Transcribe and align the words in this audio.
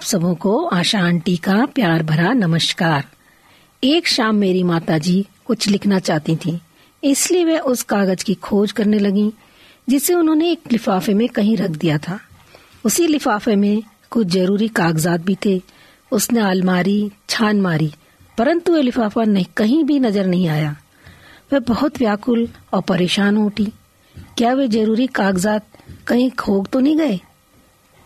आप 0.00 0.04
सबों 0.04 0.34
को 0.34 0.52
आशा 0.64 0.98
आंटी 0.98 1.36
का 1.36 1.54
प्यार 1.66 2.02
भरा 2.02 2.32
नमस्कार। 2.32 3.04
एक 3.82 4.06
शाम 4.08 4.36
मेरी 4.36 4.62
माताजी 4.62 5.26
कुछ 5.44 5.66
लिखना 5.68 5.98
चाहती 5.98 6.36
थी, 6.36 6.56
इसलिए 7.02 7.44
वे 7.44 7.58
उस 7.58 7.82
कागज़ 7.82 8.24
की 8.24 8.34
खोज 8.34 8.72
करने 8.72 8.98
लगी, 8.98 9.32
जिसे 9.88 10.14
उन्होंने 10.14 10.50
एक 10.52 10.72
लिफाफे 10.72 11.14
में 11.14 11.28
कहीं 11.28 11.56
रख 11.56 11.70
दिया 11.70 11.98
था। 11.98 12.18
उसी 12.84 13.06
लिफाफे 13.06 13.56
में 13.56 13.82
कुछ 14.10 14.26
ज़रूरी 14.26 14.68
कागजात 14.70 15.20
भी 15.20 15.36
थे। 15.46 15.60
उसने 16.12 16.40
अलमारी, 16.40 17.10
छान 17.28 17.60
मारी, 17.60 17.92
परंतु 18.38 18.76
ये 18.76 18.82
लिफाफा 18.82 19.24
नहीं, 19.24 19.46
कहीं 19.56 19.84
भी 19.84 20.00
नज़र 20.00 20.26
नहीं 20.26 20.48
आया। 20.48 20.76
वह 21.52 21.58
बहुत 21.68 21.98
व्याकुल 21.98 22.48
और 22.72 22.82
परेशान 22.88 23.38
उठी। 23.38 23.72
क्या 24.16 24.52
वे 24.52 24.68
ज़रूरी 24.70 25.06
कागजात 25.06 25.66
कहीं 26.06 26.30
खोग 26.30 26.68
तो 26.68 26.80
नहीं 26.80 26.96
गए? 26.96 27.20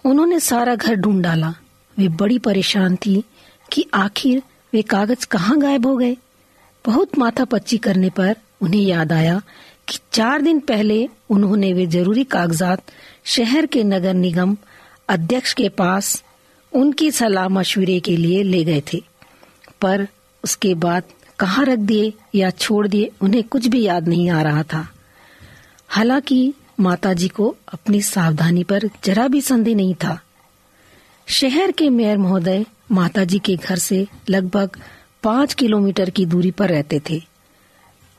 उन्होंने 0.05 0.41
सारा 0.43 0.75
घर 0.75 0.95
ढूंढ 0.95 1.23
डाला। 1.23 1.55
वे 1.99 2.09
बड़ी 2.09 2.39
परेशान 2.39 2.97
थी 2.97 3.25
कि 3.73 3.87
आखिर 3.95 4.43
वे 4.73 4.83
कागज़ 4.83 5.27
कहाँ 5.27 5.59
गायब 5.59 5.87
हो 5.87 5.97
गए। 5.97 6.17
बहुत 6.87 7.19
माथा 7.19 7.45
पच्ची 7.45 7.79
करने 7.79 8.11
पर 8.11 8.37
उन्हें 8.61 8.81
याद 8.81 9.13
आया 9.13 9.43
कि 9.89 9.99
चार 10.13 10.43
दिन 10.43 10.61
पहले 10.61 11.09
उन्होंने 11.31 11.73
वे 11.73 11.87
ज़रूरी 11.87 12.25
कागजात 12.25 12.83
शहर 13.25 13.67
के 13.67 13.85
नगर 13.85 14.15
निगम 14.15 14.57
अध्यक्ष 15.09 15.53
के 15.53 15.69
पास 15.69 16.25
उनकी 16.73 17.11
सलाह 17.11 17.49
मशवरे 17.49 18.01
के 18.01 18.17
लिए 18.17 18.43
ले 18.43 18.65
गए 18.65 18.83
थे। 18.93 19.03
पर 19.81 20.09
उसके 20.45 20.75
बाद 20.75 21.03
कहाँ 21.39 21.65
रख 21.65 21.79
दिए 21.79 22.13
या 22.35 22.51
छोड़ 22.51 22.89
दिए 22.89 23.11
उन्हें 23.21 23.45
कुछ 23.45 23.67
भी 23.67 23.83
याद 23.83 24.09
नहीं 24.09 24.31
आ 24.31 24.43
रहा 24.43 24.63
था। 24.63 24.89
हालाँकि 25.89 26.55
माताजी 26.81 27.29
को 27.29 27.57
अपनी 27.73 28.03
सावधानी 28.03 28.65
पर 28.65 28.91
जरा 29.05 29.29
भी 29.29 29.41
संदेह 29.41 29.77
नहीं 29.77 29.95
था। 29.95 30.21
शहर 31.27 31.71
के 31.71 31.91
मेयर 31.91 32.19
महोदय 32.19 32.67
माताजी 32.93 33.39
के 33.39 33.57
घर 33.57 33.77
से 33.77 34.07
लगभग 34.29 34.71
पाँच 35.23 35.55
किलोमीटर 35.55 36.11
की 36.11 36.27
दूरी 36.27 36.51
पर 36.51 36.69
रहते 36.69 37.01
थे। 37.11 37.23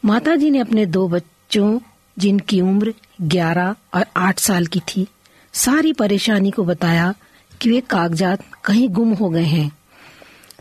माताजी 0.06 0.50
ने 0.50 0.60
अपने 0.60 0.86
दो 0.86 1.07
बच्चों, 1.07 1.80
जिनकी 2.19 2.62
उम्र 2.62 2.94
ग्यारह 3.22 3.75
और 3.94 4.06
आठ 4.18 4.40
साल 4.40 4.66
की 4.66 4.80
थी, 4.80 5.07
सारी 5.54 5.94
परेशानी 5.94 6.52
को 6.52 6.63
बताया 6.63 7.13
कि 7.62 7.69
वे 7.69 7.81
कागजात 7.81 8.44
कहीं 8.66 8.90
गुम 8.90 9.13
हो 9.13 9.30
गए 9.30 9.44
हैं। 9.44 9.78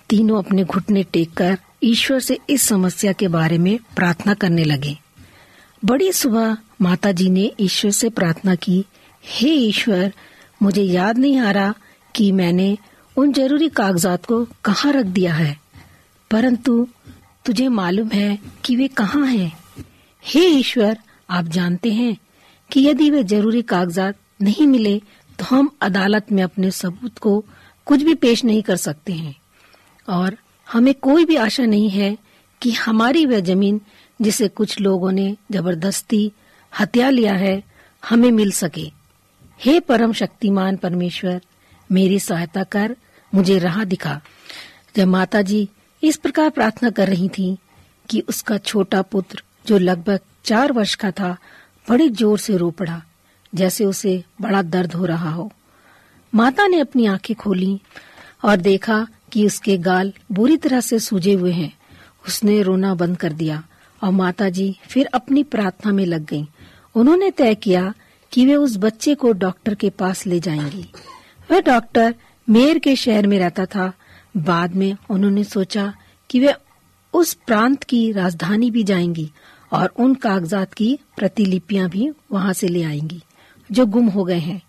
तीनों 0.08 0.38
अपने 0.38 0.64
घुटने 0.64 1.02
टेक 1.02 1.34
कर 1.34 1.58
ईश्वर 1.82 2.20
से 2.20 2.38
इस 2.50 2.62
समस्या 2.62 3.12
के 3.12 3.28
बारे 3.28 3.58
में 3.58 3.78
प्रार्थना 3.96 4.34
करने 4.34 4.64
लगे। 4.64 4.98
बड़ी 5.84 6.12
सुबह 6.12 6.56
माताजी 6.80 7.30
ने 7.30 7.52
ईश्वर 7.60 7.90
से 7.90 8.08
प्रार्थना 8.08 8.54
की, 8.54 8.84
हे 9.24 9.48
ईश्वर, 9.48 10.12
मुझे 10.62 10.82
याद 10.82 11.18
नहीं 11.18 11.38
आ 11.38 11.50
रहा 11.50 11.74
कि 12.14 12.30
मैंने 12.32 12.76
उन 13.16 13.32
ज़रूरी 13.32 13.68
कागजात 13.68 14.24
को 14.26 14.44
कहाँ 14.64 14.92
रख 14.92 15.06
दिया 15.06 15.34
है? 15.34 15.56
परंतु 16.30 16.86
तुझे 17.44 17.68
मालूम 17.68 18.08
है 18.08 18.38
कि 18.64 18.76
वे 18.76 18.88
कहाँ 18.88 19.26
हैं। 19.26 19.52
हे 20.24 20.46
ईश्वर, 20.46 20.98
आप 21.30 21.44
जानते 21.44 21.92
हैं 21.92 22.16
कि 22.70 22.86
यदि 22.86 23.10
वे 23.10 23.22
ज़रूरी 23.24 23.62
कागजात 23.62 24.16
नहीं 24.42 24.66
मिले 24.66 24.98
तो 25.38 25.44
हम 25.44 25.70
अदालत 25.82 26.32
में 26.32 26.42
अपने 26.42 26.70
सबूत 26.70 27.18
को 27.18 27.44
कुछ 27.86 28.02
भी 28.02 28.14
पेश 28.14 28.44
नहीं 28.44 28.62
कर 28.62 28.76
सकते 28.76 29.12
हैं। 29.12 29.34
और 30.08 30.36
हमें 30.72 30.94
कोई 30.94 31.24
भी 31.24 31.36
आशा 31.36 31.64
नहीं 31.64 31.90
है 31.90 32.16
कि 32.62 32.70
हमारी 32.72 33.26
वह 33.26 33.40
ज़मीन 33.40 33.80
जिसे 34.22 34.48
कुछ 34.48 34.80
लोगों 34.80 35.12
ने 35.12 35.36
ज़बरदस्ती 35.52 36.32
हत्या 36.72 37.10
लिया 37.10 37.34
है, 37.34 37.62
हमें 38.02 38.30
मिल 38.30 38.50
सके। 38.52 38.90
हे 39.60 39.80
परम 39.80 40.12
शक्तिमान 40.12 40.76
परमेश्वर 40.76 41.40
मेरी 41.92 42.20
सहायता 42.20 42.64
कर, 42.64 42.96
मुझे 43.34 43.58
राह 43.58 43.84
दिखा। 43.84 44.20
जब 44.96 45.06
माता 45.06 45.42
जी 45.42 45.68
इस 46.02 46.16
प्रकार 46.16 46.50
प्रार्थना 46.50 46.90
कर 46.90 47.08
रही 47.08 47.28
थी 47.28 47.58
कि 48.10 48.20
उसका 48.20 48.58
छोटा 48.58 49.02
पुत्र, 49.02 49.42
जो 49.66 49.78
लगभग 49.78 50.20
चार 50.44 50.72
वर्ष 50.72 50.94
का 50.94 51.10
था, 51.10 51.36
बड़े 51.88 52.08
ज़ोर 52.08 52.38
से 52.38 52.56
रो 52.56 52.70
पड़ा, 52.70 53.02
जैसे 53.54 53.84
उसे 53.84 54.24
बड़ा 54.40 54.62
दर्द 54.62 54.94
हो 54.94 55.04
रहा 55.04 55.30
हो। 55.30 55.52
माता 56.34 56.66
ने 56.66 56.80
अपनी 56.80 57.06
आँखें 57.06 57.36
खोली 57.36 57.80
और 58.44 58.56
देखा 58.56 59.06
कि 59.32 59.46
उसके 59.46 59.78
गाल 59.78 60.12
बुरी 60.32 60.56
तरह 60.56 60.80
से 60.80 60.98
सूजे 60.98 61.32
हुए 61.32 61.52
हैं। 61.52 61.72
उसने 62.28 62.62
रोना 62.62 62.94
बंद 62.94 63.16
कर 63.16 63.32
दिया 63.32 63.62
और 64.02 64.10
माता 64.10 64.48
जी 64.48 64.78
फिर 64.88 65.06
अपनी 65.06 65.42
प्रार्थना 65.42 65.92
में 65.92 66.06
लग 66.06 66.24
गईं। 66.26 66.46
उन्होंने 66.94 67.30
तय 67.30 67.54
किया 67.54 67.94
कि 68.32 68.46
वे 68.46 68.54
उस 68.54 68.76
बच्चे 68.76 69.14
को 69.14 69.32
डॉक्टर 69.32 69.74
के 69.74 69.90
पास 69.90 70.26
ले 70.26 70.40
जाएँगी। 70.40 70.84
वह 71.50 71.60
डॉक्टर 71.60 72.14
मेयर 72.50 72.78
के 72.78 72.96
शहर 72.96 73.26
में 73.26 73.38
रहता 73.38 73.66
था। 73.66 73.92
बाद 74.36 74.74
में 74.74 74.96
उन्होंने 75.10 75.44
सोचा 75.44 75.94
कि 76.30 76.40
वे 76.40 76.54
उस 77.12 77.34
प्रांत 77.34 77.82
की 77.82 78.12
राजधानी 78.12 78.70
भी 78.70 78.84
जाएँगी 78.84 79.30
और 79.72 79.88
उन 79.88 80.14
कागजात 80.14 80.74
की 80.74 80.98
प्रतिलिपियाँ 81.16 81.88
भी 81.88 82.10
वहाँ 82.32 82.52
से 82.52 82.68
ले 82.68 82.82
आएँगी, 82.82 83.22
जो 83.72 83.86
गुम 83.86 84.06
हो 84.06 84.24
गए 84.24 84.38
हैं। 84.38 84.62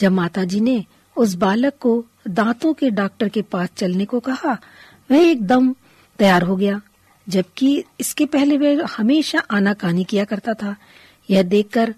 जब 0.00 0.12
माताजी 0.12 0.60
ने 0.60 0.84
उस 1.16 1.34
बालक 1.34 1.72
को 1.80 2.04
दांतों 2.28 2.74
के 2.74 2.90
डॉक्टर 2.90 3.28
के 3.28 3.42
पास 3.42 3.68
चलने 3.76 4.04
को 4.04 4.20
कहा, 4.20 4.58
वह 5.10 5.16
एकदम 5.16 5.74
तैयार 6.18 6.42
हो 6.42 6.56
गया, 6.56 6.80
जबकि 7.28 7.84
इसके 8.00 8.26
पहले 8.26 8.58
वह 8.58 8.86
हमेशा 8.96 9.38
आना 9.38 9.56
आनाकानी 9.56 10.04
किया 10.04 10.24
करता 10.24 10.54
था। 10.54 10.76
यह 11.30 11.42
देखकर 11.42 11.94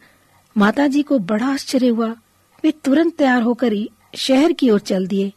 माताजी 0.56 1.02
को 1.02 1.18
बड़ा 1.18 1.46
आश्चर्य 1.46 1.88
हुआ। 1.88 2.16
वे 2.64 2.70
तुरंत 2.70 3.16
तैयार 3.16 3.42
होकर 3.42 3.72
शहर 4.16 4.52
की 4.52 4.70
ओर 4.70 4.80
चल 4.80 5.06
दिए। 5.06 5.32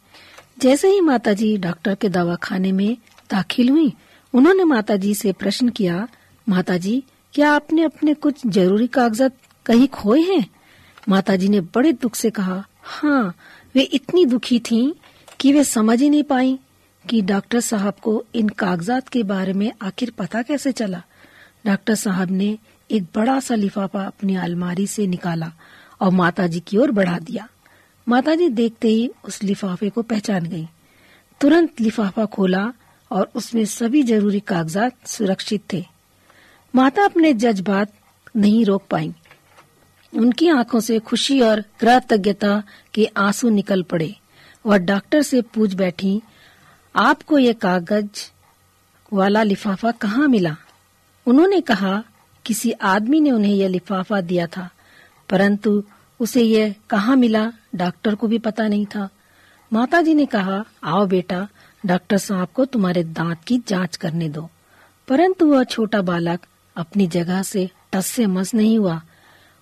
जैसे 0.60 0.88
ही 0.88 1.00
माताजी 1.00 1.56
डॉक्टर 1.56 1.94
के 1.94 2.08
दवाखाने 2.08 2.72
में 2.72 2.96
दाखिल 3.30 3.68
हुई, 3.68 3.92
उन्होंने 4.34 4.64
माताजी 4.64 5.14
से 5.14 5.32
प्रश्न 5.32 5.68
किया, 5.68 6.08
माताजी, 6.48 7.04
क्या 7.34 7.52
आपने 7.52 7.82
अपने 7.82 8.14
कुछ 8.14 8.46
ज़रूरी 8.46 8.86
कागजात 8.86 9.32
कहीं 9.66 9.88
खोए 9.88 10.20
हैं? 10.20 10.46
माताजी 11.08 11.48
ने 11.48 11.60
बड़े 11.60 11.92
दुख 11.92 12.14
से 12.14 12.30
कहा 12.30 12.64
हाँ 12.82 13.34
वे 13.74 13.82
इतनी 13.82 14.26
दुखी 14.26 14.58
थीं 14.58 14.92
कि 15.40 15.52
वे 15.52 15.64
समझ 15.64 16.02
ही 16.02 16.10
नहीं 16.10 16.22
पाई 16.22 16.58
कि 17.10 17.22
डॉक्टर 17.22 17.60
साहब 17.60 17.94
को 18.02 18.24
इन 18.34 18.48
कागजात 18.48 19.08
के 19.08 19.22
बारे 19.22 19.52
में 19.52 19.72
आखिर 19.82 20.10
पता 20.10 20.42
कैसे 20.42 20.72
चला। 20.72 21.02
डॉक्टर 21.66 21.94
साहब 21.94 22.30
ने 22.30 22.58
एक 22.90 23.02
बड़ा 23.02 23.40
सा 23.40 23.54
लिफाफा 23.54 24.04
अपनी 24.04 24.36
अलमारी 24.36 24.86
से 24.86 25.06
निकाला 25.06 25.52
और 26.00 26.10
माताजी 26.10 26.60
की 26.60 26.76
ओर 26.76 26.90
बढ़ा 26.90 27.18
दिया। 27.18 27.48
माताजी 28.10 28.48
देखते 28.48 28.88
ही 28.88 29.10
उस 29.24 29.42
लिफाफे 29.42 29.90
को 29.90 30.02
पहचान 30.02 30.46
गई। 30.46 30.68
तुरंत 31.40 31.80
लिफाफा 31.80 32.24
खोला 32.24 32.72
और 33.10 33.30
उसमें 33.34 33.64
सभी 33.64 34.02
ज़रूरी 34.02 34.40
कागजात 34.40 35.06
सुरक्षित 35.06 35.62
थे। 35.72 35.84
माता 36.74 37.04
अपने 37.04 37.32
जज्बात 37.32 37.92
नहीं 38.36 38.64
रोक 38.64 38.82
पाई। 38.90 39.14
उनकी 40.16 40.48
आँखों 40.48 40.80
से 40.80 40.98
खुशी 40.98 41.40
और 41.40 41.60
कृतज्ञता 41.60 42.62
के 42.94 43.10
आँसू 43.16 43.48
निकल 43.48 43.82
पड़े। 43.82 44.16
वह 44.66 44.76
डॉक्टर 44.76 45.22
से 45.22 45.42
पूछ 45.42 45.74
बैठी, 45.74 46.22
आपको 46.96 47.38
ये 47.38 47.52
कागज़ 47.52 48.32
वाला 49.12 49.42
लिफाफा 49.42 49.90
कहाँ 49.90 50.28
मिला? 50.28 50.56
उन्होंने 51.26 51.60
कहा, 51.60 52.04
किसी 52.46 52.72
आदमी 52.72 53.20
ने 53.20 53.30
उन्हें 53.30 53.54
यह 53.54 53.68
लिफाफा 53.68 54.20
दिया 54.20 54.46
था, 54.46 54.70
परंतु 55.28 55.84
उसे 56.20 56.42
यह 56.42 56.74
कहाँ 56.90 57.16
मिला? 57.16 57.52
डॉक्टर 57.72 58.14
को 58.14 58.26
भी 58.26 58.38
पता 58.38 58.66
नहीं 58.68 58.86
था। 58.86 59.08
माता 59.72 60.00
जी 60.02 60.14
ने 60.14 60.26
कहा, 60.26 60.64
आओ 60.84 61.06
बेटा, 61.06 61.46
डॉक्टर 61.84 62.18
साहब 62.18 62.48
को 62.54 62.64
तुम्हारे 62.64 63.04
दांत 63.04 63.44
की 63.46 63.58
जाँच 63.68 63.96
करने 63.96 64.28
दो। 64.28 64.48
परंतु 65.08 65.46
वह 65.46 65.64
छोटा 65.64 66.00
बालक 66.02 66.46
अपनी 66.76 67.06
जगह 67.06 67.42
से 67.42 67.68
टस 67.92 68.06
से 68.06 68.26
मस 68.26 68.54
नहीं 68.54 68.78
हुआ। 68.78 69.00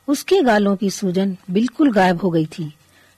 उसके 0.08 0.40
गालों 0.42 0.76
की 0.76 0.90
सूजन 0.90 1.36
बिल्कुल 1.50 1.92
गायब 1.92 2.20
हो 2.20 2.30
गई 2.30 2.46
थी। 2.48 2.72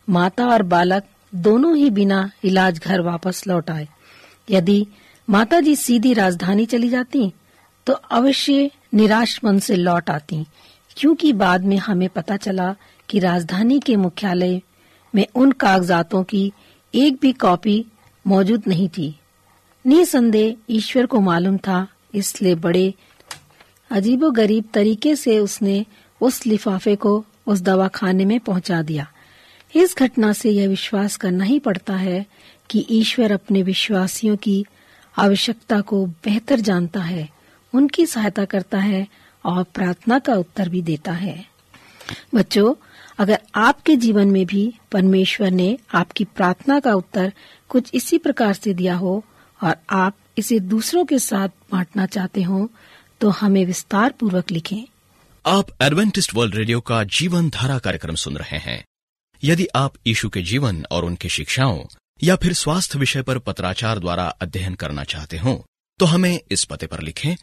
माता 0.09 0.47
और 0.47 0.63
बालक 0.65 1.05
दोनों 1.33 1.77
ही 1.77 1.91
बिना 1.91 2.31
इलाज 2.45 2.79
घर 2.79 3.01
वापस 3.01 3.47
लौट 3.47 3.71
आए। 3.71 3.89
यदि 4.51 4.87
माता 5.29 5.61
जी 5.61 5.75
सीधी 5.77 6.13
राजधानी 6.15 6.67
चली 6.67 6.89
जाती 6.89 7.33
तो 7.87 7.93
अवश्य 7.93 8.71
निराश 8.95 9.39
मन 9.45 9.59
से 9.59 9.77
लौट 9.77 10.11
आती, 10.11 10.45
क्योंकि 10.97 11.33
बाद 11.33 11.65
में 11.65 11.77
हमें 11.77 12.09
पता 12.09 12.37
चला 12.37 12.75
कि 13.09 13.19
राजधानी 13.19 13.79
के 13.81 13.97
मुख्यालय 13.97 14.61
में 15.15 15.27
उन 15.35 15.53
कागजातों 15.53 16.23
की 16.25 16.53
एक 16.95 17.19
भी 17.23 17.33
कॉपी 17.33 17.85
मौजूद 18.27 18.63
नहीं 18.69 18.89
थी। 18.89 19.15
निसंदेह 19.85 20.57
ईश्वर 20.71 21.07
को 21.07 21.21
मालूम 21.21 21.57
था, 21.59 21.87
इसलिए 22.15 22.55
बड़े 22.55 22.95
अजीबो 23.91 24.31
गरीब 24.31 24.65
तरीके 24.75 25.17
से 25.17 25.39
उसने 25.39 25.85
उस 26.21 26.47
लिफाफे 26.47 26.97
को 26.97 27.25
उस 27.47 27.61
दवाखाने 27.61 28.25
में 28.25 28.39
पहुँचा 28.41 28.83
दिया। 28.83 29.07
इस 29.75 29.95
घटना 29.99 30.33
से 30.33 30.51
यह 30.51 30.69
विश्वास 30.69 31.17
करना 31.17 31.45
ही 31.45 31.59
पड़ता 31.59 31.95
है 31.95 32.27
कि 32.71 32.87
ईश्वर 32.91 33.33
अपने 33.33 33.63
विश्वासियों 33.63 34.37
की 34.37 34.65
आवश्यकता 35.19 35.81
को 35.81 36.07
बेहतर 36.07 36.61
जानता 36.61 37.01
है, 37.01 37.29
उनकी 37.75 38.07
सहायता 38.07 38.45
करता 38.45 38.79
है 38.79 39.07
और 39.45 39.63
प्रार्थना 39.65 40.19
का 40.19 40.35
उत्तर 40.35 40.69
भी 40.69 40.83
देता 40.83 41.13
है। 41.13 41.45
बच्चों 42.35 42.75
अगर 43.21 43.41
आपके 43.55 43.97
जीवन 43.97 44.29
में 44.29 44.47
भी 44.47 44.75
परमेश्वर 44.93 45.51
ने 45.51 45.79
आपकी 45.95 46.25
प्रार्थना 46.25 46.81
का 46.81 46.95
उत्तर 46.95 47.33
कुछ 47.69 47.91
इसी 47.95 48.19
प्रकार 48.19 48.55
से 48.55 48.75
दिया 48.75 48.95
हो 48.95 49.25
और 49.63 49.77
आप 49.91 50.17
इसे 50.39 50.61
दूसरों 50.61 51.05
के 51.05 51.19
साथ 51.19 51.49
बांटना 51.73 52.07
चाहते 52.07 52.43
हो 52.43 52.71
तो 53.21 53.31
हमें 53.31 53.65
विस्तार 53.67 54.13
पूर्वक 54.13 54.51
लिखें। 54.51 54.83
आप 55.47 55.67
एडवेंटिस्ट 55.83 56.35
वर्ल्ड 56.35 56.55
रेडियो 56.55 56.81
का 56.81 57.05
जीवन 57.05 57.51
धारा 57.51 57.79
कार्यक्रम 57.79 58.15
सुन 58.15 58.37
रहे 58.37 58.59
हैं। 58.59 58.85
यदि 59.45 59.67
आप 59.75 59.95
यीशु 60.07 60.29
के 60.29 60.43
जीवन 60.43 60.85
और 60.91 61.05
उनकी 61.05 61.29
शिक्षाओं 61.29 61.85
या 62.23 62.37
फिर 62.37 62.53
स्वास्थ्य 62.53 62.99
विषय 62.99 63.23
पर 63.23 63.39
पत्राचार 63.39 63.99
द्वारा 63.99 64.25
अध्ययन 64.25 64.75
करना 64.75 65.05
चाहते 65.05 65.39
हो 65.39 65.65
तो 65.99 66.07
हमें 66.07 66.41
इस 66.51 66.65
पते 66.65 66.87
पर 66.87 67.01
लिखें 67.01 67.35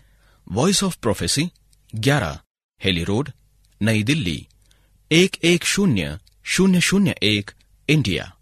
voice 0.51 0.84
of 0.84 0.98
prophecy 1.01 1.50
11 1.96 2.38
Hailey 2.84 3.03
road, 3.03 3.31
नई 3.81 4.03
दिल्ली। 4.03 4.48
एक 5.12 5.38
एक 5.44 5.66
शून्य 5.66 6.18
शून्य 6.44 6.82
शून्य 6.82 7.16
एक, 7.24 7.52
इंडिया। 7.90 8.36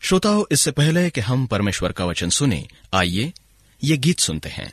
श्रोताओं, 0.00 0.44
इससे 0.52 0.70
पहले 0.70 1.10
कि 1.10 1.20
हम 1.20 1.46
परमेश्वर 1.46 1.92
का 1.92 2.04
वचन 2.04 2.28
सुने, 2.28 2.68
आइए 2.94 3.32
ये 3.84 3.96
गीत 3.96 4.18
सुनते 4.18 4.48
हैं। 4.48 4.70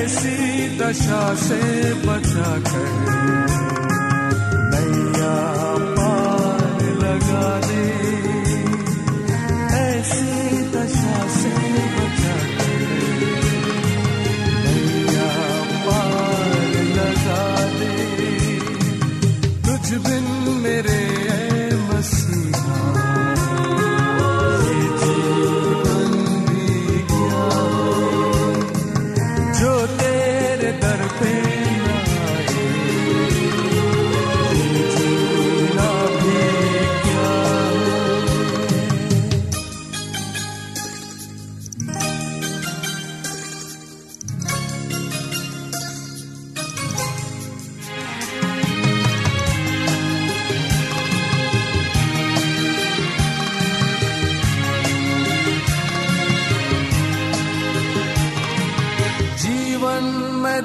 ऐसी 0.00 0.78
दशा 0.78 1.34
से 1.34 1.60
बचा 1.94 2.58
कर। 2.58 3.49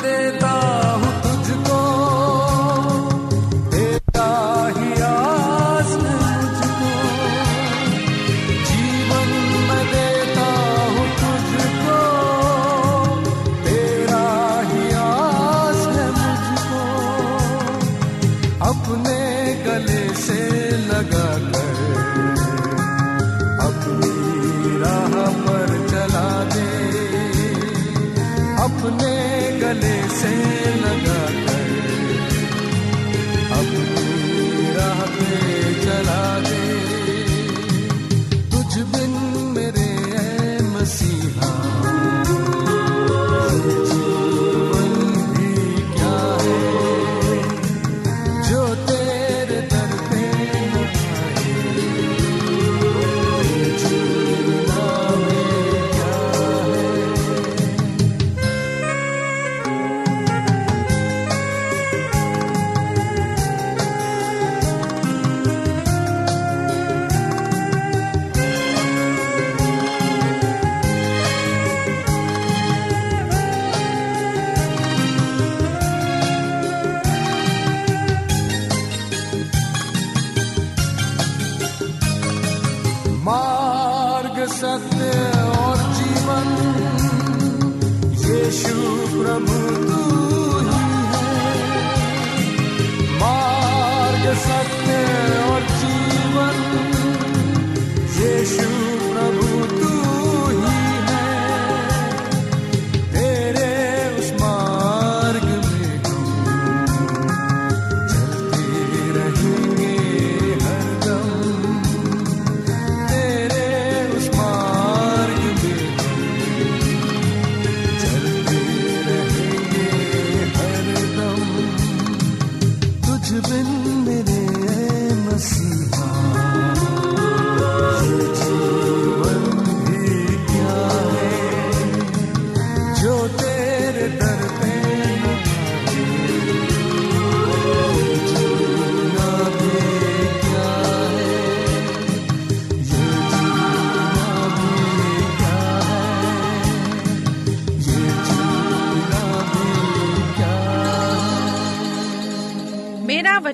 देता 0.05 0.64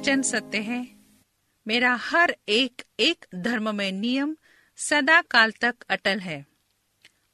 वचन 0.01 0.21
सत्य 0.21 0.57
है। 0.57 0.87
मेरा 1.67 1.95
हर 1.95 2.37
एक 2.49 2.81
एक 2.99 3.25
धर्म 3.35 3.75
में 3.75 3.91
नियम 3.91 4.37
सदा 4.75 5.21
काल 5.21 5.51
तक 5.51 5.75
अटल 5.89 6.19
है। 6.19 6.45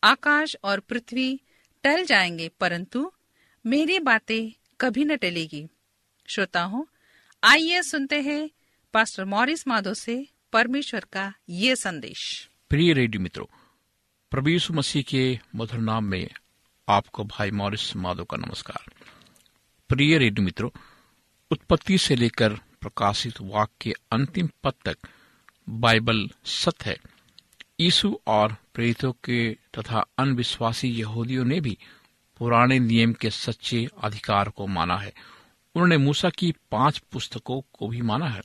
आकाश 0.04 0.56
और 0.64 0.80
पृथ्वी 0.80 1.42
टल 1.84 2.06
जाएँगे, 2.06 2.50
परंतु 2.50 3.12
मेरी 3.66 4.00
बातें 4.00 4.52
कभी 4.82 5.06
न 5.06 5.16
टलेगी। 5.16 5.68
श्रोता 6.28 6.64
हो 6.64 6.88
आइए 7.44 7.82
सुनते 7.82 8.22
हैं 8.22 8.50
पास्टर 8.94 9.26
मॉरिस 9.26 9.68
माधो 9.68 9.94
से 9.94 10.28
परमेश्वर 10.54 11.06
का 11.14 11.34
ये 11.50 11.76
संदेश। 11.76 12.50
प्रिय 12.70 12.94
रेडियो 12.94 13.24
मित्रों, 13.24 13.46
प्रभु 14.32 14.74
मसीह 14.74 15.04
के 15.04 15.40
मधुर 15.56 15.80
नाम 15.80 16.04
में 16.04 16.30
आपको 16.90 17.24
भाई 17.24 17.52
मॉरिस 17.52 17.96
माधो 17.96 18.24
का 18.24 18.38
नमस्कार। 18.38 18.92
प्रिय 19.90 20.18
रेडियो 20.18 20.46
मित्रों 20.46 20.70
उत्पत्ति 21.52 21.98
से 21.98 22.16
लेकर 22.16 22.54
प्रकाशित 22.54 23.42
वाक 23.42 23.70
के 23.82 23.94
अंतिम 24.12 24.50
पद 24.64 24.74
तक 24.86 24.98
बाइबल 25.70 26.28
सत्य 26.46 26.90
है। 26.90 26.98
यीशु 27.80 28.20
और 28.28 28.56
प्रेरितों 28.74 29.12
के 29.24 29.54
तथा 29.78 30.06
अनविश्वासी 30.18 30.88
यहूदियों 30.90 31.46
ने 31.46 31.60
भी 31.62 31.78
पुराने 32.38 32.80
नियम 32.80 33.14
के 33.14 33.30
सच्चे 33.30 33.88
अधिकार 34.04 34.50
को 34.50 34.68
माना 34.68 34.98
है। 34.98 35.14
उन्होंने 35.76 35.98
मूसा 35.98 36.30
की 36.30 36.54
पाँच 36.72 36.98
पुस्तकों 37.12 37.62
को 37.74 37.88
भी 37.88 38.02
माना 38.02 38.28
है। 38.28 38.42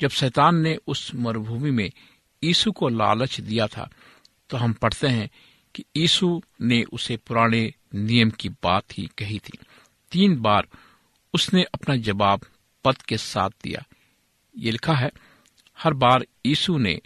जब 0.00 0.10
शैतान 0.10 0.56
ने 0.56 0.76
उस 0.86 1.14
मरुभूमि 1.14 1.70
में 1.70 1.90
यीशु 2.42 2.72
को 2.72 2.88
लालच 2.88 3.40
दिया 3.40 3.66
था 3.66 3.88
तो 4.50 4.56
हम 4.56 4.72
पढ़ते 4.72 5.08
हैं 5.08 5.30
कि 5.74 5.84
यीशु 5.96 6.42
ने 6.60 6.82
उसे 6.82 7.16
पुराने 7.16 7.72
नियम 7.94 8.30
की 8.30 8.48
बात 8.48 8.98
ही 8.98 9.08
कही 9.18 9.38
थी। 9.38 9.58
तीन 10.12 10.40
बार 10.40 10.66
उसने 11.34 11.62
अपना 11.62 11.96
जवाब 11.96 12.40
पद 12.84 13.02
के 13.02 13.16
साथ 13.16 13.50
दिया। 13.64 13.84
ये 14.58 14.70
लिखा 14.70 14.94
है, 14.94 15.10
हर 15.78 15.94
बार 15.94 16.26
यीशु 16.46 16.78
ने 16.78 17.00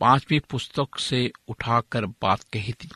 पांचवी 0.00 0.38
पुस्तक 0.38 0.98
से 0.98 1.32
उठाकर 1.48 2.06
बात 2.06 2.42
कही 2.42 2.72
थी। 2.72 2.88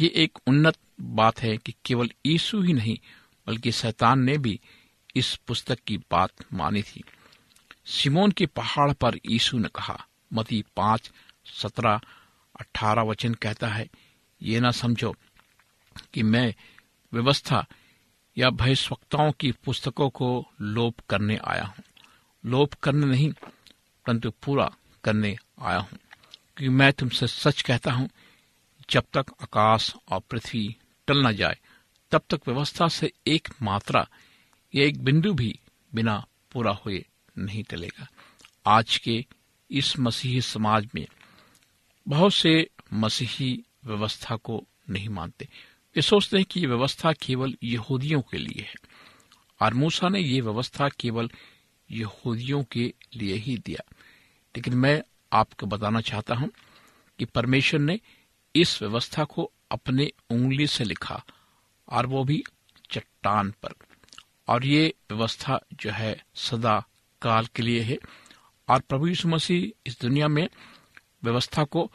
ये 0.00 0.12
एक 0.14 0.38
उन्नत 0.46 0.76
बात 1.00 1.40
है 1.40 1.56
कि 1.56 1.74
केवल 1.84 2.10
यीशु 2.26 2.62
ही 2.62 2.72
नहीं, 2.72 2.98
बल्कि 3.46 3.72
शैतान 3.72 4.20
ने 4.20 4.38
भी 4.38 4.60
इस 5.16 5.36
पुस्तक 5.36 5.78
की 5.86 5.96
बात 5.96 6.30
मानी 6.54 6.82
थी। 6.82 7.04
सिमोन 7.86 8.30
के 8.30 8.46
पहाड़ 8.46 8.92
पर 8.92 9.16
यीशु 9.26 9.58
ने 9.58 9.68
कहा, 9.74 10.06
मती 10.32 10.64
पाँच, 10.76 11.10
सत्रह, 11.46 12.00
अठारह 12.60 13.02
वचन 13.02 13.34
कहता 13.34 13.68
है, 13.68 13.88
ये 14.42 14.60
ना 14.60 14.70
समझो 14.70 15.16
कि 16.14 16.22
मैं 16.22 16.54
व्यवस्था 17.12 17.66
या 18.38 18.50
भयस्वक्ताओं 18.50 19.32
की 19.32 19.52
पुस्तकों 19.52 20.08
को 20.08 20.46
लोप 20.60 21.00
करने 21.00 21.36
आया 21.36 21.64
हूँ। 21.64 21.84
लोप 22.46 22.74
करने 22.74 23.06
नहीं, 23.06 23.32
परंतु 24.06 24.30
पूरा 24.30 24.74
करने 25.04 25.36
आया 25.62 25.78
हूँ। 25.78 25.90
क्योंकि 25.90 26.68
मैं 26.68 26.92
तुमसे 26.92 27.26
सच 27.26 27.62
कहता 27.62 27.92
हूँ, 27.92 28.10
जब 28.90 29.00
तक 29.00 29.26
आकाश 29.42 29.94
और 30.08 30.20
पृथ्वी 30.20 30.76
टल 31.06 31.26
न 31.26 31.32
जाए, 31.32 31.58
तब 32.10 32.22
तक 32.30 32.40
व्यवस्था 32.48 32.88
से 32.88 33.12
एक 33.26 33.48
मात्रा 33.62 34.08
या 34.74 34.84
एक 34.84 35.04
बिंदु 35.04 35.34
भी 35.34 35.60
बिना 35.94 36.26
पूरा 36.52 36.72
हुए 36.72 37.06
नहीं 37.38 37.62
टलेगा। 37.62 38.08
आज 38.66 38.98
के 38.98 39.26
इस 39.70 39.98
मसीही 39.98 40.40
समाज 40.40 40.88
में 40.94 41.06
बहुत 42.08 42.34
से 42.34 42.68
मसीही 42.92 43.64
व्यवस्था 43.84 44.36
को 44.36 44.66
नहीं 44.90 45.08
मानते। 45.08 45.48
वे 45.98 46.02
सोचते 46.02 46.36
हैं 46.36 46.46
कि 46.50 46.60
ये 46.60 46.66
व्यवस्था 46.66 47.12
केवल 47.12 47.54
यहूदियों 47.64 48.20
के 48.20 48.38
लिए 48.38 48.62
है। 48.62 48.74
और 49.60 49.74
मूसा 49.74 50.08
ने 50.08 50.20
ये 50.20 50.40
व्यवस्था 50.40 50.88
केवल 50.88 51.30
यहूदियों 51.90 52.64
के 52.64 52.94
लिए 53.16 53.34
ही 53.34 53.58
दिया। 53.58 53.94
लेकिन 54.56 54.74
मैं 54.74 55.02
आपको 55.32 55.66
बताना 55.66 56.00
चाहता 56.00 56.34
हूँ 56.34 56.50
कि 57.18 57.24
परमेश्वर 57.24 57.80
ने 57.80 58.00
इस 58.56 58.82
व्यवस्था 58.82 59.24
को 59.24 59.52
अपने 59.70 60.12
उंगली 60.30 60.66
से 60.66 60.84
लिखा 60.84 61.24
और 61.88 62.06
वो 62.06 62.24
भी 62.24 62.44
चट्टान 62.90 63.50
पर। 63.50 63.74
और 64.48 64.66
ये 64.66 64.94
व्यवस्था 65.10 65.60
जो 65.72 65.90
है 65.90 66.24
सदा 66.34 66.84
काल 67.22 67.46
के 67.46 67.62
लिए 67.62 67.80
है। 67.80 67.98
और 68.68 68.80
प्रभु 68.80 69.06
यीशु 69.06 69.28
मसीह 69.28 69.80
इस 69.86 70.00
दुनिया 70.00 70.28
में 70.28 70.48
व्यवस्था 71.24 71.64
को 71.64 71.92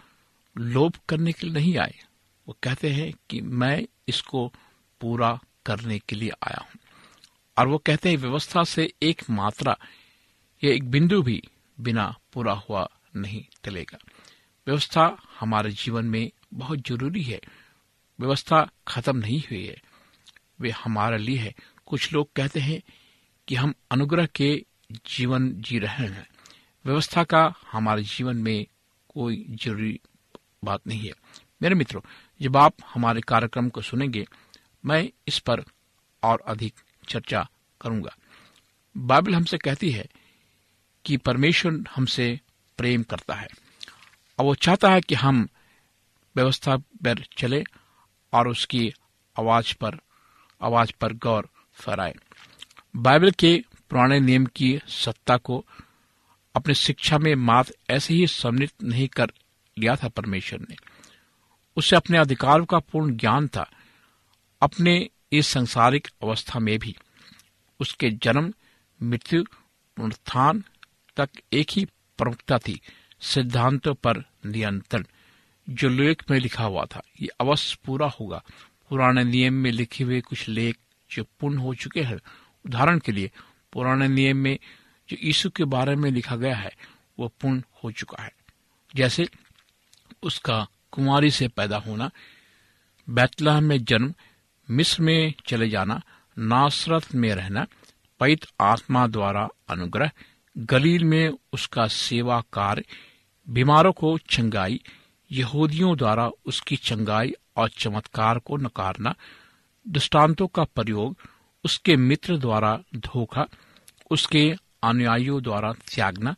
लोप 0.58 0.94
करने 1.10 1.32
के 1.32 1.48
लिए 1.48 1.54
नहीं 1.54 1.78
आए। 1.78 2.00
वो 2.48 2.58
कहते 2.64 2.90
हैं 2.90 3.14
कि 3.30 3.42
मैं 3.42 3.86
इसको 4.08 4.54
पूरा 5.02 5.40
करने 5.66 6.00
के 6.00 6.16
लिए 6.16 6.30
आया 6.30 6.62
हूँ। 6.62 6.80
और 7.58 7.68
वो 7.68 7.78
कहते 7.78 8.10
हैं, 8.10 8.18
व्यवस्था 8.18 8.64
से 8.64 8.94
एक 9.04 9.30
मात्रा 9.30 9.78
या 10.64 10.72
एक 10.72 10.92
बिंदु 10.92 11.22
भी 11.22 11.44
बिना 11.80 12.16
पूरा 12.34 12.54
हुआ 12.54 12.90
नहीं 13.16 13.46
चलेगा। 13.66 13.98
व्यवस्था 14.68 15.18
हमारे 15.40 15.72
जीवन 15.72 16.06
में 16.06 16.32
बहुत 16.54 16.80
ज़रूरी 16.88 17.24
है। 17.24 17.42
व्यवस्था 18.20 18.70
खत्म 18.88 19.18
नहीं 19.18 19.40
हुई 19.40 19.66
है। 19.66 19.82
वे 20.60 20.70
हमारे 20.70 21.18
लिए 21.18 21.38
है। 21.38 21.56
कुछ 21.86 22.14
लोग 22.14 22.34
कहते 22.36 22.60
हैं 22.60 22.82
कि 23.48 23.56
हम 23.56 23.74
अनुग्रह 23.92 24.26
के 24.26 24.66
जीवन 24.92 25.62
जी 25.62 25.80
रहे 25.80 26.08
हैं। 26.08 26.28
व्यवस्था 26.86 27.24
का 27.24 27.54
हमारे 27.72 28.04
जीवन 28.04 28.36
में 28.36 28.68
कोई 29.10 29.46
ज़रूरी 29.50 30.00
बात 30.64 30.88
नहीं 30.88 31.08
है। 31.08 31.14
मेरे 31.62 31.76
मित्रों 31.76 32.02
जब 32.42 32.58
आप 32.58 32.74
हमारे 32.94 33.22
कार्यक्रम 33.22 33.70
को 33.70 33.82
सुनेंगे, 33.82 34.26
मैं 34.86 35.10
इस 35.28 35.40
पर 35.40 35.64
और 36.24 36.44
अधिक 36.48 36.74
चर्चा 37.10 37.50
करूँगा। 37.82 38.16
बाइबल 38.98 39.36
हमसे 39.36 39.58
कहती 39.58 39.92
है 39.92 40.08
कि 41.06 41.18
परमेश्वर 41.18 41.84
हमसे 41.96 42.40
प्रेम 42.78 43.04
करता 43.04 43.36
है 43.36 43.48
और 44.40 44.46
वो 44.46 44.56
चाहता 44.56 44.92
है 44.92 45.02
कि 45.02 45.16
हम 45.16 45.50
व्यवस्था 46.36 46.78
पर 46.78 47.26
चले 47.38 47.64
और 48.34 48.48
उसकी 48.48 48.94
आवाज़ 49.40 49.76
पर 49.76 49.98
आवाज़ 50.62 50.92
पर 51.02 51.14
गौर 51.14 51.50
फहराए। 51.74 52.16
बाइबल 52.96 53.32
के 53.32 53.64
पुराने 53.90 54.20
नियम 54.20 54.46
की 54.46 54.82
सत्ता 54.88 55.38
को 55.38 55.66
अपनी 56.56 56.74
शिक्षा 56.74 57.18
में 57.18 57.36
मात्र 57.36 57.74
ऐसे 57.90 58.14
ही 58.14 58.28
सम्मिलित 58.28 58.74
नहीं 58.84 59.08
कर 59.08 59.32
लिया 59.78 59.96
था 59.96 60.08
परमेश्वर 60.08 60.60
ने। 60.60 60.76
उसे 61.76 61.96
अपने 61.96 62.18
अधिकारों 62.18 62.66
का 62.66 62.80
पूर्ण 62.80 63.16
ज्ञान 63.16 63.48
था, 63.48 63.72
अपने 64.62 65.10
इस 65.32 65.48
संसारिक 65.48 66.08
अवस्था 66.24 66.60
में 66.60 66.80
भी। 66.80 66.98
उसके 67.80 68.10
जन्म, 68.10 68.54
मृत्यु, 69.04 69.44
पुनरुत्थान 69.98 70.64
तक 71.18 71.30
एक 71.54 71.68
ही 71.72 71.86
प्रमुखता 72.18 72.58
थी, 72.58 72.82
सिद्धांतों 73.22 73.94
पर 73.94 74.18
नियंत्रण, 74.46 75.04
जो 75.70 75.90
लेख 75.90 76.32
में 76.32 76.40
लिखा 76.40 76.64
हुआ 76.64 76.86
था। 76.86 77.02
ये 77.22 77.28
अवश्य 77.28 77.78
पूरा 77.86 78.08
होगा। 78.08 78.44
पुराने 78.90 79.24
नियम 79.24 79.54
में 79.54 79.72
लिखे 79.72 80.04
हुए 80.04 80.22
कुछ 80.22 80.50
लेख 80.50 80.78
जो 81.12 81.24
पूर्ण 81.24 81.58
हो 81.58 81.76
चुके 81.76 82.02
हैं। 82.02 82.18
उदाहरण 82.66 83.00
के 83.00 83.12
लिए, 83.12 83.32
पुराने 83.74 84.08
नियम 84.08 84.38
में 84.38 84.60
जो 85.10 85.18
यीशु 85.24 85.50
के 85.50 85.64
बारे 85.64 85.96
में 85.96 86.12
लिखा 86.12 86.36
गया 86.36 86.56
है, 86.56 86.76
वो 87.20 87.28
पूर्ण 87.28 87.62
हो 87.84 87.92
चुका 87.92 88.24
है। 88.24 88.34
जैसे 88.96 89.28
उसका 90.24 90.68
कुमारी 90.94 91.32
से 91.32 91.48
पैदा 91.48 91.78
होना 91.78 92.10
बैतलह 93.08 93.60
में 93.60 93.84
जन्म, 93.84 94.14
मिस्र 94.70 95.04
में 95.04 95.34
चले 95.48 95.70
जाना, 95.70 96.02
नासरत 96.38 97.16
में 97.16 97.34
रहना 97.36 97.66
पैत 98.20 98.46
आत्मा 98.62 99.08
द्वारा 99.08 99.48
अनुग्रह, 99.70 100.12
गलील 100.58 101.04
में 101.04 101.34
उसका 101.54 101.88
सेवा 101.88 102.42
कार्य, 102.54 102.84
बीमारों 103.48 103.92
को 103.92 104.18
चंगाई, 104.30 104.80
यहूदियों 105.32 105.98
द्वारा 105.98 106.30
उसकी 106.46 106.76
चंगाई 106.76 107.34
और 107.58 107.70
चमत्कार 107.70 108.40
को 108.40 108.58
नकारना, 108.58 109.16
दृष्टांतों 109.86 110.48
का 110.48 110.64
प्रयोग, 110.64 111.18
उसके 111.66 111.96
मित्र 111.98 112.38
द्वारा 112.38 112.78
धोखा, 112.96 113.48
उसके 114.12 114.56
अनुयायियों 114.84 115.42
द्वारा 115.44 115.74
त्यागना, 115.74 116.36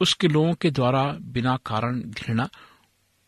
उसके 0.00 0.28
लोगों 0.28 0.54
के 0.54 0.70
द्वारा 0.70 1.04
बिना 1.20 1.56
कारण 1.56 2.00
घृणा 2.00 2.48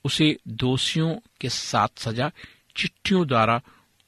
उसे 0.05 0.37
दोषियों 0.49 1.17
के 1.41 1.49
साथ 1.49 1.89
सजा, 1.97 2.31
चिट्ठियों 2.77 3.27
द्वारा 3.27 3.61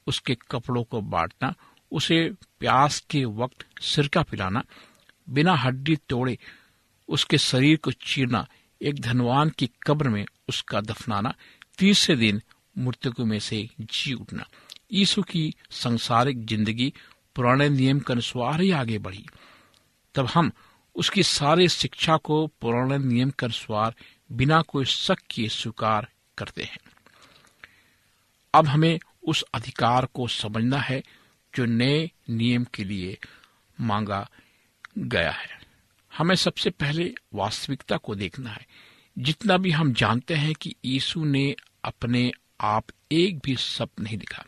उसके 0.07 0.35
कपड़ों 0.35 0.85
को 0.85 1.01
बांटना, 1.01 1.55
उसे 1.93 2.33
प्यास 2.61 3.05
के 3.11 3.25
वक्त 3.25 3.83
सिरका 3.83 4.23
पिलाना, 4.23 4.65
बिना 5.29 5.55
हड्डी 5.55 5.97
तोड़े 5.97 6.39
उसके 7.09 7.39
शरीर 7.39 7.77
को 7.77 7.93
चीरना, 7.93 8.47
एक 8.83 9.01
धनवान 9.01 9.51
की 9.51 9.71
कब्र 9.87 10.09
में 10.09 10.27
उसका 10.49 10.81
दफनाना, 10.81 11.35
तीसरे 11.79 12.17
दिन 12.17 12.43
मृतकों 12.79 13.25
में 13.25 13.39
से 13.39 13.69
जी 13.81 14.13
उठना। 14.13 14.47
यीशु 14.93 15.23
की 15.23 15.55
संसारिक 15.71 16.47
ज़िंदगी 16.47 16.93
पुराने 17.35 17.69
नियम 17.69 18.01
के 18.01 18.13
अनुसार 18.13 18.61
ही 18.61 18.71
आगे 18.71 18.99
बढ़ी। 18.99 19.27
तब 20.15 20.27
हम 20.27 20.53
उसकी 20.95 21.23
सारी 21.23 21.69
शिक्षा 21.69 22.17
को 22.17 22.47
पुराने 22.47 22.99
नियम 22.99 23.31
के 23.31 23.47
अनुसार 23.47 23.95
बिना 24.33 24.63
कोई 24.63 24.85
शक 24.85 25.19
किए 25.31 25.49
स्वीकार 25.49 26.09
करते 26.39 26.65
हैं। 26.65 26.79
अब 28.55 28.67
हमें 28.67 29.01
उस 29.29 29.45
अधिकार 29.55 30.07
को 30.07 30.29
समझना 30.29 30.79
है 30.79 31.03
जो 31.57 31.65
नए 31.65 32.11
नियम 32.31 32.65
के 32.65 32.85
लिए 32.85 33.19
मांगा 33.81 34.31
गया 34.99 35.31
है। 35.31 35.61
हमें 36.19 36.35
सबसे 36.35 36.71
पहले 36.71 37.15
वास्तविकता 37.35 37.97
को 37.97 38.15
देखना 38.15 38.51
है। 38.51 38.67
जितना 39.19 39.59
भी 39.59 39.71
हम 39.71 39.93
जानते 39.93 40.35
हैं 40.35 40.55
कि 40.55 40.75
यीशु 40.85 41.25
ने 41.25 41.57
अपने 41.85 42.33
आप 42.61 42.85
एक 43.13 43.39
भी 43.39 43.57
शब्द 43.57 44.03
नहीं 44.03 44.19
लिखा। 44.19 44.45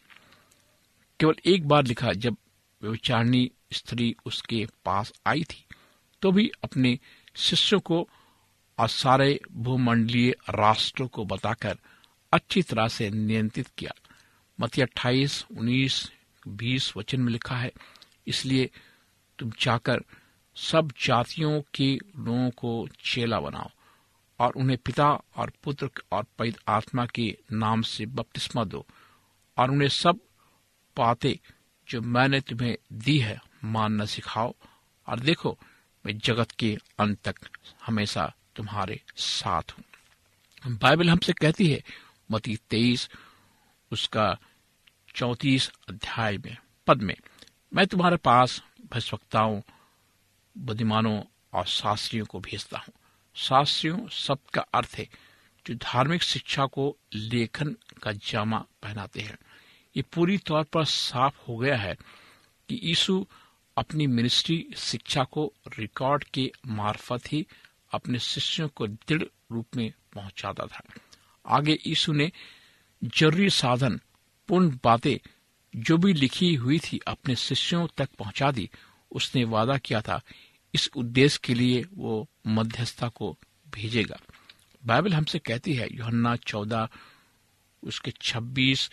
केवल 1.21 1.35
एक 1.47 1.69
बार 1.69 1.85
लिखा, 1.85 2.13
जब 2.13 2.37
व्यविचारणी 2.83 3.51
स्त्री 3.73 4.17
उसके 4.27 4.67
पास 4.85 5.13
आई 5.27 5.45
थी 5.45 5.65
तो 6.23 6.33
भी 6.33 6.51
अपने 6.65 6.99
शिष्यों 7.37 7.81
को 7.81 8.09
और 8.79 8.89
सारे 8.89 9.39
भूमंडलीय 9.53 10.31
राष्ट्रों 10.51 11.07
को 11.09 11.25
बताकर 11.25 11.79
अच्छी 12.33 12.63
तरह 12.63 12.89
से 12.89 13.11
नियंत्रित 13.11 13.69
किया। 13.79 13.93
मती 14.59 14.83
अट्ठाईस, 14.83 15.45
उन्नीस, 15.51 16.11
बीस 16.49 16.93
वचन 16.97 17.21
में 17.21 17.33
लिखा 17.33 17.57
है, 17.57 17.73
इसलिए 18.27 18.71
तुम 19.39 19.51
जाकर 19.61 20.01
सब 20.57 20.91
जातियों 21.01 21.61
के 21.75 21.95
लोगों 21.95 22.51
को 22.51 22.89
चेला 23.05 23.41
बनाओ 23.41 23.71
और 24.39 24.53
उन्हें 24.57 24.79
पिता 24.85 25.09
और 25.37 25.53
पुत्र 25.65 25.91
और 26.13 26.27
पैद 26.39 26.57
आत्मा 26.69 27.07
के 27.07 27.37
नाम 27.53 27.83
से 27.83 28.07
बपतिस्मा 28.07 28.65
दो 28.65 28.87
और 29.57 29.71
उन्हें 29.71 29.89
सब 29.89 30.19
बातें 30.97 31.35
जो 31.89 32.01
मैंने 32.01 32.41
तुम्हें 32.41 32.77
दी 32.93 33.19
है 33.19 33.39
मानना 33.65 34.05
सिखाओ। 34.05 34.55
और 35.09 35.21
देखो, 35.21 35.59
मैं 36.05 36.19
जगत 36.19 36.51
के 36.51 36.77
अंत 36.99 37.19
तक 37.25 37.49
हमेशा 37.87 38.33
तुम्हारे 38.59 39.01
साथ 39.17 39.63
हूँ। 39.73 39.85
बाइबल 40.79 41.11
हमसे 41.11 41.33
कहती 41.33 41.67
है 41.67 41.83
मती 42.31 42.57
तेईस, 42.71 43.09
उसका 43.93 44.39
चौतीस 45.15 45.71
अध्याय 45.89 46.39
में, 46.39 46.57
पद 46.87 47.03
में, 47.03 47.17
मैं 47.75 47.87
तुम्हारे 47.87 48.17
पास 48.17 48.63
भस्वक्ताओं, 48.93 49.61
बुद्धिमानों 50.59 51.23
और 51.53 51.67
शास्त्रियों 51.67 52.27
को 52.27 52.41
भेजता 52.41 52.79
हूँ। 52.79 52.95
शास्त्रियों 53.35 54.09
शब्द 54.09 54.51
का 54.51 54.61
अर्थ 54.75 54.95
है 54.99 55.09
जो 55.67 55.75
धार्मिक 55.75 56.23
शिक्षा 56.23 56.67
को 56.67 56.97
लेखन 57.15 57.77
का 58.03 58.13
जामा 58.13 58.59
पहनाते 58.83 59.21
हैं। 59.21 59.39
ये 59.97 60.03
पूरी 60.03 60.39
तौर 60.39 60.65
पर 60.65 60.85
साफ़ 60.85 61.37
हो 61.49 61.57
गया 61.57 61.77
है 61.77 61.95
कि 62.69 62.81
यीशु 62.83 63.27
अपनी 63.79 64.07
मिनिस्ट्री 64.07 64.67
शिक्षा 64.77 65.25
को 65.25 65.53
रिकॉर्ड 65.79 66.25
के 66.25 66.53
मार्फत 66.67 67.33
ही 67.33 67.47
अपने 67.93 68.19
शिष्यों 68.19 68.69
को 68.69 68.87
दृढ़ 68.87 69.23
रूप 69.53 69.77
में 69.77 69.93
पहुंचाता 70.15 70.67
था। 70.67 70.83
आगे 71.47 71.79
यीशु 71.87 72.13
ने 72.13 72.33
ज़रूरी 73.05 73.51
साधन, 73.51 74.01
पूर्ण 74.49 74.79
बातें 74.85 75.17
जो 75.77 75.99
भी 75.99 76.13
लिखी 76.13 76.55
हुई 76.55 76.79
थी 76.79 77.01
अपने 77.07 77.37
शिष्यों 77.37 77.87
तक 77.97 78.09
पहुँचा 78.19 78.51
दी। 78.51 78.71
उसने 79.13 79.45
वादा 79.45 79.79
किया 79.79 80.01
था, 80.01 80.21
इस 80.75 80.91
उद्देश्य 80.97 81.41
के 81.45 81.55
लिए 81.55 81.85
वो 81.95 82.29
मध्यस्थता 82.47 83.09
को 83.09 83.37
भेजेगा। 83.75 84.19
बाइबल 84.87 85.15
हमसे 85.15 85.39
कहती 85.39 85.75
है, 85.75 85.89
योहन्ना 85.97 86.37
चौदह, 86.37 86.89
उसके 87.83 88.11
छब्बीस 88.11 88.91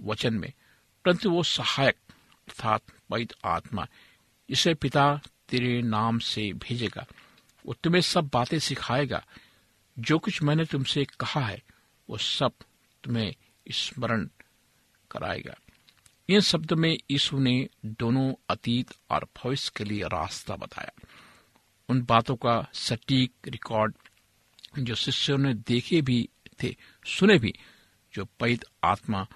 वचन 0.00 0.34
में, 0.34 0.52
परंतु 1.04 1.30
वो 1.30 1.42
सहायक 1.42 1.96
अर्थात 2.48 2.82
पवित्र 3.10 3.36
आत्मा 3.44 3.86
इसे 4.48 4.74
पिता 4.74 5.20
तेरे 5.48 5.82
नाम 5.82 6.18
से 6.18 6.52
भेजेगा। 6.52 7.06
वो 7.70 7.74
तुम्हें 7.74 8.00
सब 8.00 8.30
बातें 8.32 8.58
सिखाएगा। 8.58 9.26
जो 9.98 10.18
कुछ 10.18 10.42
मैंने 10.42 10.64
तुमसे 10.64 11.04
कहा 11.04 11.40
है, 11.40 11.62
वो 12.10 12.18
सब 12.18 12.52
तुम्हें 13.04 13.34
स्मरण 13.70 14.28
कराएगा। 15.10 15.54
इन 16.28 16.40
शब्द 16.40 16.72
में 16.72 16.98
यीशु 17.10 17.38
ने 17.38 17.68
दोनों 17.86 18.34
अतीत 18.50 18.94
और 19.10 19.28
भविष्य 19.44 19.72
के 19.76 19.84
लिए 19.84 20.02
रास्ता 20.02 20.56
बताया। 20.56 21.08
उन 21.88 22.02
बातों 22.02 22.36
का 22.36 22.70
सटीक 22.74 23.32
रिकॉर्ड 23.46 23.94
जो 24.78 24.94
शिष्यों 24.94 25.38
ने 25.38 25.54
देखे 25.54 26.02
भी 26.02 26.28
थे, 26.62 26.76
सुने 27.06 27.38
भी, 27.38 27.54
जो 28.14 28.24
पैद 28.24 28.64
आत्मा 28.84 29.26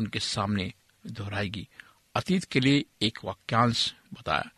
उनके 0.00 0.18
सामने 0.18 0.72
दोहराएगी। 1.06 1.68
अतीत 2.14 2.44
के 2.44 2.60
लिए 2.60 2.84
एक 3.02 3.18
वाक्यांश 3.24 3.94
बताया। 4.14 4.50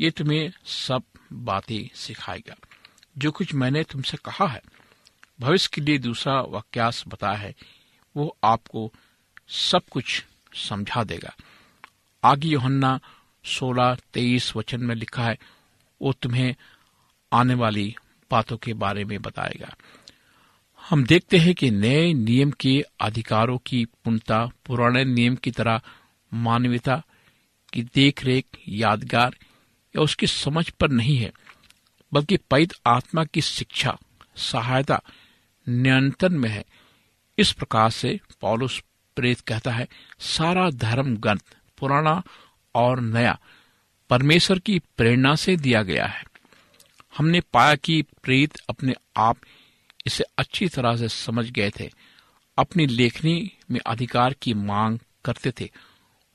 ये 0.00 0.10
तुम्हें 0.10 0.52
सब 0.64 1.02
बातें 1.32 1.96
सिखाएगा। 1.96 2.56
जो 3.18 3.30
कुछ 3.30 3.54
मैंने 3.54 3.84
तुमसे 3.84 4.16
कहा 4.16 4.46
है, 4.46 4.62
भविष्य 5.40 5.70
के 5.74 5.80
लिए 5.80 5.98
दूसरा 5.98 6.40
वाक्यांश 6.40 7.04
बताया 7.08 7.38
है, 7.38 7.54
वो 8.16 8.36
आपको 8.44 8.92
सब 9.48 9.82
कुछ 9.90 10.24
समझा 10.54 11.04
देगा। 11.04 11.36
आगे 12.24 12.48
योहन्ना 12.48 13.00
सोलह 13.44 13.96
तेईस 14.14 14.56
वचन 14.56 14.80
में 14.80 14.94
लिखा 14.94 15.24
है, 15.24 15.38
वो 16.02 16.12
तुम्हें 16.12 16.54
आने 17.32 17.54
वाली 17.54 17.96
बातों 18.30 18.56
के 18.56 18.72
बारे 18.72 19.04
में 19.04 19.22
बताएगा। 19.22 19.76
हम 20.88 21.04
देखते 21.04 21.38
हैं 21.38 21.54
कि 21.54 21.70
नए 21.70 22.12
नियम 22.12 22.50
के 22.50 22.84
अधिकारों 23.00 23.58
की 23.58 23.84
पूर्णता, 23.84 24.50
पुराने 24.66 25.04
नियम 25.04 25.36
की 25.36 25.50
तरह 25.50 25.80
मानवीयता 26.34 27.02
की 27.72 27.82
देखरेख, 27.82 28.44
यादगार 28.68 29.36
या 29.96 30.00
उसकी 30.00 30.26
समझ 30.26 30.70
पर 30.70 30.90
नहीं 30.90 31.16
है। 31.16 31.32
बल्कि 32.12 32.36
पैद 32.36 32.72
आत्मा 32.86 33.24
की 33.24 33.40
शिक्षा, 33.40 33.98
सहायता 34.36 35.00
नियंत्रण 35.68 36.38
में 36.38 36.48
है। 36.48 36.64
इस 37.38 37.52
प्रकार 37.52 37.90
से 37.90 38.20
पॉलुस 38.40 38.82
प्रेत 39.16 39.40
कहता 39.40 39.70
है, 39.70 39.88
सारा 40.18 40.70
धर्म 40.70 41.16
ग्रंथ, 41.16 41.56
पुराना 41.78 42.22
और 42.74 43.00
नया, 43.00 43.38
परमेश्वर 44.10 44.58
की 44.58 44.78
प्रेरणा 44.78 45.34
से 45.34 45.56
दिया 45.56 45.82
गया 45.82 46.06
है। 46.06 46.24
हमने 47.16 47.40
पाया 47.40 47.74
कि 47.74 48.02
प्रेत 48.02 48.58
अपने 48.68 48.94
आप 49.16 49.36
इसे 50.06 50.24
अच्छी 50.38 50.68
तरह 50.68 50.96
से 50.96 51.08
समझ 51.08 51.50
गए 51.50 51.70
थे, 51.70 51.90
अपनी 52.58 52.86
लेखनी 52.86 53.52
में 53.70 53.80
अधिकार 53.86 54.34
की 54.42 54.54
मांग 54.54 54.98
करते 55.24 55.52
थे। 55.60 55.70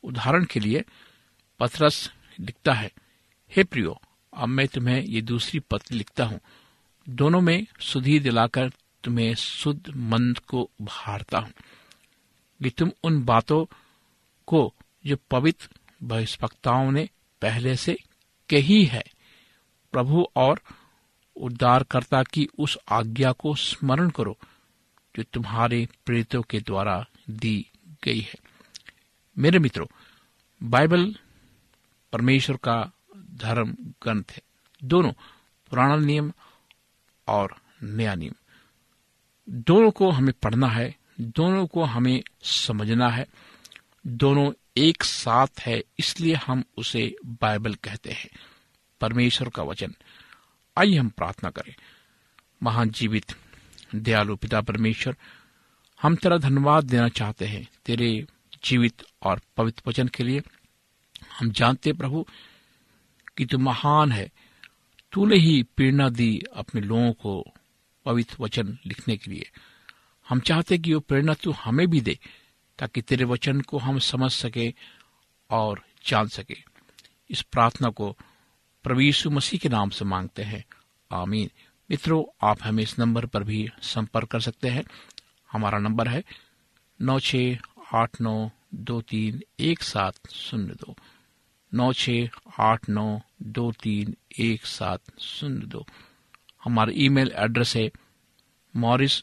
उदाहरण 0.04 0.46
के 0.46 0.60
लिए 0.60 0.84
पथरस 1.60 2.12
लिखता 2.40 2.74
है, 2.74 2.92
हे 3.56 3.64
प्रियो 3.64 4.02
अब 4.36 4.48
मैं 4.48 4.68
तुम्हें 4.68 5.02
ये 5.02 5.22
दूसरी 5.22 5.60
पत्र 5.60 5.96
लिखता 5.96 6.26
हूँ। 6.26 6.40
दोनों 7.10 7.42
में 7.42 7.68
सुधी 7.80 8.20
दिलाकर 8.20 8.72
तुम्हें 9.04 9.36
शुद्ध 9.36 9.90
मन 9.90 10.36
को 10.48 10.70
भारता 10.82 11.40
हूँ। 11.40 11.54
कि 12.64 12.70
तुम 12.70 12.92
उन 13.04 13.24
बातों 13.24 13.66
को 14.48 14.74
जो 15.06 15.18
पवित्र 15.32 15.70
बहिष्पक्ताओं 16.04 16.92
ने 16.92 17.10
पहले 17.42 17.76
से 17.76 17.98
कही 18.50 18.84
है, 18.84 19.04
प्रभु 19.92 20.28
और 20.36 20.62
उद्धारकर्ता 21.36 22.24
की 22.24 22.48
उस 22.60 22.78
आज्ञा 22.92 23.32
को 23.32 23.56
स्मरण 23.56 24.10
करो, 24.10 24.38
जो 25.16 25.24
तुम्हारे 25.24 25.88
प्रेतों 26.06 26.42
के 26.42 26.60
द्वारा 26.60 27.06
दी 27.30 27.66
गई 28.04 28.20
है। 28.20 28.36
मेरे 29.38 29.60
मित्रों, 29.60 29.86
बाइबल 30.64 31.16
परमेश्वर 32.14 32.58
का 32.58 32.92
धर्म, 33.34 33.72
ग्रंथ 33.74 34.24
है। 34.32 34.42
दोनों 34.84 35.12
पुराना 35.70 35.96
नियम 35.96 36.34
और 37.28 37.56
नया 37.84 38.16
नियम। 38.16 38.34
दोनों 39.50 39.92
को 39.92 40.12
हमें 40.12 40.34
पढ़ना 40.34 40.68
है, 40.68 40.96
दोनों 41.22 41.68
को 41.68 41.84
हमें 41.84 42.24
समझना 42.44 43.10
है, 43.10 43.28
दोनों 44.08 44.54
एक 44.78 45.04
साथ 45.04 45.48
है, 45.60 45.84
इसलिए 46.00 46.34
हम 46.34 46.64
उसे 46.78 47.16
बाइबल 47.26 47.74
कहते 47.74 48.12
हैं। 48.12 48.30
परमेश्वर 49.02 49.50
का 49.50 49.64
वचन। 49.64 49.96
आइए 50.78 50.98
हम 50.98 51.10
प्रार्थना 51.10 51.50
करें। 51.50 51.76
महान 52.64 52.90
जीवित 52.90 53.36
दयालु 53.96 54.36
पिता 54.36 54.62
परमेश्वर, 54.62 55.16
हम 56.02 56.16
तेरा 56.16 56.38
धन्यवाद 56.38 56.84
देना 56.84 57.10
चाहते 57.10 57.46
हैं। 57.46 57.70
तेरे 57.86 58.26
जीवित 58.64 59.04
और 59.22 59.42
पवित्र 59.58 59.84
वचन 59.88 60.08
के 60.08 60.24
लिए 60.24 60.42
हम 61.40 61.52
जानते 61.52 61.94
प्रभु 61.94 62.26
कि 63.38 63.46
तू 63.46 63.58
महान 63.58 64.12
है, 64.12 64.32
तूने 65.12 65.36
ही 65.36 65.64
प्रेरणा 65.64 66.10
दी 66.10 66.42
अपने 66.56 66.82
लोगों 66.82 67.14
को 67.14 67.46
पवित्र 68.06 68.38
वचन 68.40 68.78
लिखने 68.86 69.18
के 69.18 69.32
लिए। 69.32 69.50
हम 70.30 70.40
चाहते 70.40 70.78
कि 70.78 70.94
वो 70.94 71.00
प्रेरणा 71.00 71.34
तू 71.34 71.52
हमें 71.52 71.88
भी 71.88 72.02
दे, 72.02 72.20
ताकि 72.80 73.02
तेरे 73.02 73.26
वचन 73.26 73.62
को 73.62 73.78
हम 73.78 74.00
समझ 74.00 74.32
सके 74.32 74.74
और 75.50 75.86
जान 76.08 76.28
सके। 76.28 76.58
इस 77.30 77.42
प्रार्थना 77.42 77.90
को 77.90 78.18
प्रवीषु 78.84 79.30
मसीह 79.30 79.60
के 79.60 79.70
नाम 79.70 79.90
से 79.90 80.06
मांगते 80.06 80.44
हैं। 80.44 80.66
आमीन। 81.12 81.50
मित्रों, 81.92 82.48
आप 82.50 82.58
हमें 82.64 82.84
इस 82.84 83.00
नंबर 83.00 83.26
पर 83.26 83.44
भी 83.44 83.70
संपर्क 83.82 84.28
कर 84.28 84.40
सकते 84.40 84.70
हैं। 84.70 84.84
हमारा 85.52 85.80
नंबर 85.80 86.08
है 86.08 86.24
नौ 87.02 87.20
छ 87.20 87.36
आठ 87.94 88.22
नौ 88.22 88.50
दो 88.74 89.02
तीन 89.02 89.44
एक 89.60 89.84
सात 89.84 90.32
शून्य 90.32 90.74
दो। 90.74 90.96
नौ 91.74 91.92
छ 91.94 92.10
आठ 92.60 92.90
नौ 92.90 93.06
दो 93.58 93.72
तीन 93.84 94.16
एक 94.40 94.66
सात 94.66 95.20
शून्य 95.20 95.66
दो। 95.68 95.86
हमारा 96.64 96.92
ईमेल 97.06 97.32
एड्रेस 97.38 97.76
है 97.76 97.90
Morris 98.76 99.22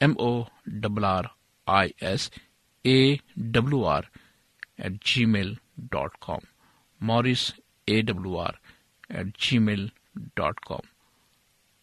M 0.00 0.16
O 0.20 0.32
double 0.68 1.04
R 1.04 1.28
I 1.66 1.94
S 2.02 2.30
A 2.84 3.18
W 3.38 3.82
R 3.84 4.08
at 4.80 4.98
gmail 5.26 5.56
dot 5.92 6.16
com 6.20 6.40
Morris 7.00 7.52
A 7.88 8.00
W 8.02 8.36
R 8.36 8.58
at 9.20 9.36
gmail 9.58 9.90
dot 10.36 10.58
com 10.58 10.88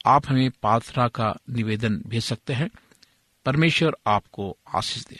आप 0.06 0.28
हमें 0.28 0.50
प्रार्थना 0.52 1.08
का 1.08 1.36
निवेदन 1.50 2.02
भेज 2.08 2.24
सकते 2.24 2.54
हैं। 2.54 2.70
परमेश्वर 3.46 3.96
आपको 4.08 4.58
आशीष 4.76 5.06
दे। 5.06 5.20